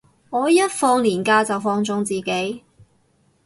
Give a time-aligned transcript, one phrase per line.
[0.31, 2.63] 我一放連假就放縱自己